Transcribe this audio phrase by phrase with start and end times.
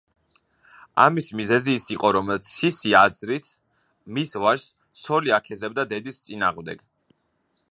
[1.03, 3.53] ამის მიზეზი ის იყო, რომ ცისი აზრით
[4.19, 4.67] მის ვაჟს
[5.03, 6.87] ცოლი აქეზებდა დედის წინააღმდეგ.